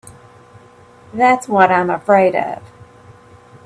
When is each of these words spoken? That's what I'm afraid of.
That's 1.13 1.47
what 1.47 1.69
I'm 1.71 1.91
afraid 1.91 2.35
of. 2.35 2.63